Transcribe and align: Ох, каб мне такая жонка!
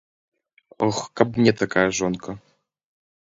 Ох, 0.87 0.99
каб 1.19 1.37
мне 1.39 1.53
такая 1.61 1.85
жонка! 1.97 2.31